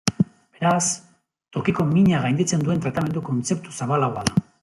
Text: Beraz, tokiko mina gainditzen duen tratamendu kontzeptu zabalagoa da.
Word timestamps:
Beraz, 0.53 0.85
tokiko 1.57 1.85
mina 1.91 2.23
gainditzen 2.25 2.65
duen 2.69 2.83
tratamendu 2.87 3.25
kontzeptu 3.31 3.77
zabalagoa 3.77 4.27
da. 4.31 4.39